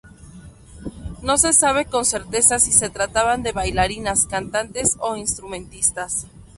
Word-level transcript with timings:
No 1.21 1.37
se 1.37 1.53
sabe 1.53 1.85
con 1.85 2.05
certeza 2.05 2.57
si 2.57 2.71
se 2.71 2.89
trataban 2.89 3.43
de 3.43 3.51
bailarinas, 3.51 4.25
cantantes 4.25 4.95
o 4.99 5.15
instrumentistas. 5.15 6.25